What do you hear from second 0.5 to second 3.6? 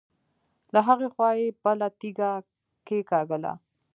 له هغې خوا يې بله تيږه کېکاږله.